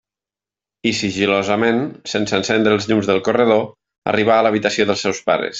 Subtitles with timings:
[0.91, 1.83] I sigil·losament,
[2.15, 3.63] sense encendre els llums del corredor,
[4.15, 5.49] arribà a l'habitació dels seus pares.